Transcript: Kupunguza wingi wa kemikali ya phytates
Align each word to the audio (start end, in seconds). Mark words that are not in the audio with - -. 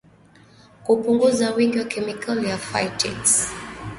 Kupunguza 0.83 1.51
wingi 1.55 1.79
wa 1.79 1.85
kemikali 1.85 2.49
ya 2.49 2.57
phytates 2.57 3.49